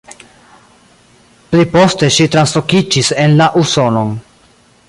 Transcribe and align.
Pli 1.51 1.67
poste 1.75 2.11
ŝi 2.17 2.27
translokiĝis 2.37 3.15
en 3.27 3.39
la 3.43 3.53
Usonon. 3.65 4.15